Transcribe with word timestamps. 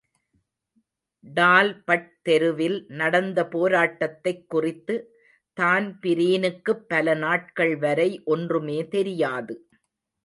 Talbot 1.23 2.07
தெருவில் 2.21 2.85
நடந்த 2.93 3.43
போராட்டத்தைக் 3.51 4.43
குறித்து 4.47 4.95
தான்பிரீனுக்குப் 5.57 6.83
பல 6.87 7.13
நாட்கள் 7.15 7.75
வரை 7.77 8.09
ஒன்றுமே 8.25 8.87
தெரியாது. 8.87 9.55